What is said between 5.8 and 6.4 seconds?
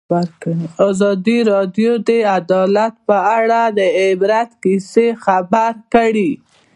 کړي.